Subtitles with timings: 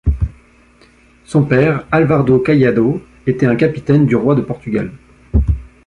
[1.25, 4.91] Son père, Álvaro Caiado, était un capitaine du roi de Portugal.